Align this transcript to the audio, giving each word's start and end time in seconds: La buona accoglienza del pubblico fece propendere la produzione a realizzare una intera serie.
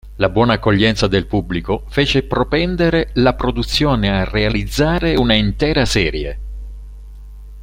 La 0.15 0.29
buona 0.29 0.53
accoglienza 0.53 1.05
del 1.05 1.27
pubblico 1.27 1.83
fece 1.89 2.23
propendere 2.23 3.11
la 3.13 3.35
produzione 3.35 4.09
a 4.09 4.23
realizzare 4.23 5.15
una 5.15 5.35
intera 5.35 5.85
serie. 5.85 6.39